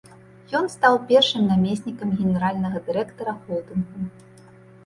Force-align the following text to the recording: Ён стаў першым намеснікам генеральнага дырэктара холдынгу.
Ён 0.59 0.65
стаў 0.75 0.95
першым 1.11 1.43
намеснікам 1.51 2.15
генеральнага 2.21 2.77
дырэктара 2.89 3.37
холдынгу. 3.43 3.99